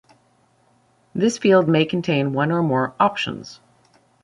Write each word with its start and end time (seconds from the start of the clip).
This 1.13 1.37
field 1.37 1.67
may 1.67 1.85
contain 1.85 2.33
one 2.33 2.51
or 2.51 2.63
more 2.63 2.95
"Options". 2.99 3.59